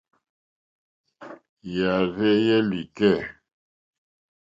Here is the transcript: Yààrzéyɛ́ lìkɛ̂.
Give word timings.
Yààrzéyɛ́ 1.75 2.59
lìkɛ̂. 2.69 3.13